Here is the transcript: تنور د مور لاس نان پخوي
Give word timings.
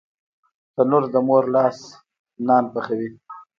تنور 0.75 1.03
د 1.13 1.15
مور 1.27 1.43
لاس 1.55 1.77
نان 2.47 2.63
پخوي 2.73 3.09